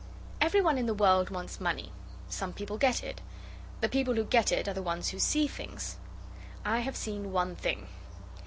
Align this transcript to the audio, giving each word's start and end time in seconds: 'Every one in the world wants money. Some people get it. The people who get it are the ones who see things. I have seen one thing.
'Every 0.41 0.61
one 0.61 0.79
in 0.79 0.87
the 0.87 0.95
world 0.95 1.29
wants 1.29 1.59
money. 1.61 1.91
Some 2.27 2.53
people 2.53 2.79
get 2.79 3.03
it. 3.03 3.21
The 3.81 3.87
people 3.87 4.15
who 4.15 4.23
get 4.23 4.51
it 4.51 4.67
are 4.67 4.73
the 4.73 4.81
ones 4.81 5.09
who 5.09 5.19
see 5.19 5.47
things. 5.47 5.97
I 6.65 6.79
have 6.79 6.95
seen 6.97 7.31
one 7.31 7.55
thing. 7.55 7.87